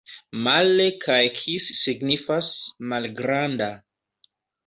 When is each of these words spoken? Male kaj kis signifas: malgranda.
Male 0.45 0.85
kaj 1.03 1.17
kis 1.41 1.67
signifas: 1.81 2.49
malgranda. 2.93 3.71